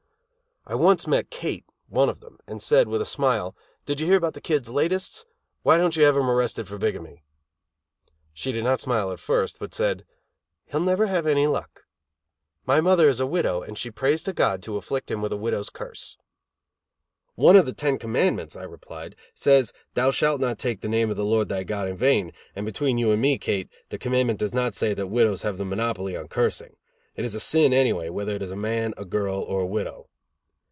[0.63, 3.55] I once met Kate, one of them, and said, with a smile:
[3.87, 5.25] "Did you hear about the Kid's latest?
[5.63, 7.23] Why don't you have him arrested for bigamy?"
[8.31, 10.05] She did not smile at first, but said:
[10.67, 11.85] "He'll never have any luck.
[12.63, 15.37] My mother is a widow, and she prays to God to afflict him with a
[15.37, 16.15] widow's curse."
[17.33, 21.17] "One of the Ten Commandments," I replied, "says, 'thou shalt not take the name of
[21.17, 24.53] the Lord thy God in vain,' and between you and me, Kate, the commandment does
[24.53, 26.75] not say that widows have the monopoly on cursing.
[27.15, 30.07] It is a sin, anyway, whether it is a man, a girl or a widow."